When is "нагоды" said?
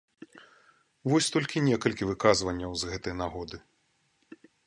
3.23-3.57